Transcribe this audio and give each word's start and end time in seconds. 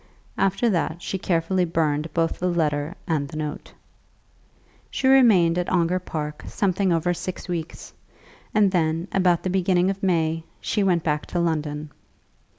After 0.39 0.67
that 0.67 0.99
she 1.03 1.19
carefully 1.19 1.63
burned 1.63 2.11
both 2.15 2.39
the 2.39 2.49
letter 2.49 2.95
and 3.07 3.27
the 3.27 3.37
note. 3.37 3.73
She 4.89 5.05
remained 5.07 5.59
at 5.59 5.69
Ongar 5.69 5.99
Park 5.99 6.43
something 6.47 6.91
over 6.91 7.13
six 7.13 7.47
weeks, 7.47 7.93
and 8.51 8.71
then, 8.71 9.07
about 9.11 9.43
the 9.43 9.51
beginning 9.51 9.91
of 9.91 10.01
May, 10.01 10.43
she 10.59 10.81
went 10.81 11.03
back 11.03 11.27
to 11.27 11.39
London. 11.39 11.91